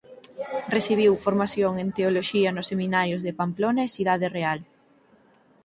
Recibiu 0.75 1.21
formación 1.25 1.73
en 1.83 1.87
Teoloxía 1.95 2.49
nos 2.55 2.69
seminarios 2.71 3.21
de 3.25 3.37
Pamplona 3.39 3.81
e 3.83 3.93
Cidade 3.95 4.27
Real. 4.37 4.59